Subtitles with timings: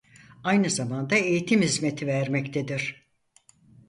[0.43, 3.07] Aynı zamanda eğitim hizmeti vermektedir.